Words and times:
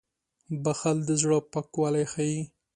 •بښل 0.63 0.97
د 1.07 1.09
زړه 1.21 1.37
پاکوالی 1.53 2.05
ښيي. 2.11 2.41